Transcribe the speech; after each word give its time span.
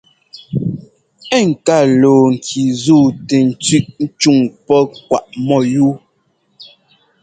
Ɛ́ 1.37 1.41
ŋká 1.49 1.77
luu 1.99 2.21
ŋki 2.33 2.61
zúu 2.83 3.07
tɛ 3.27 3.37
tsʉ́ꞌ 3.63 4.01
cúŋ 4.19 4.37
pɔ́ 4.65 4.81
kwaꞌ 5.07 5.31
mɔ́yúu. 5.47 5.93